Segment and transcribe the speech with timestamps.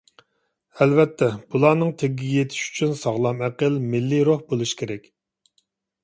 [0.83, 5.05] ئەلۋەتتە، بۇلارنىڭ تېگىگە يېتىش ئۈچۈن ساغلام ئەقىل، مىللىي روھ بولۇش كېرەك.